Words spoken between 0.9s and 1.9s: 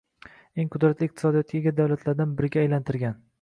iqtisodiyotga ega